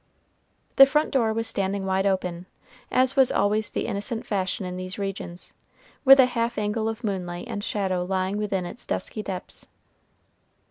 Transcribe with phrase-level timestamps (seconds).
[0.77, 2.47] The front door was standing wide open,
[2.89, 5.53] as was always the innocent fashion in these regions,
[6.03, 9.67] with a half angle of moonlight and shadow lying within its dusky depths.